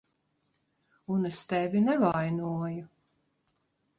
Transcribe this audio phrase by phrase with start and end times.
[1.15, 2.83] Un es tevi nevainoju.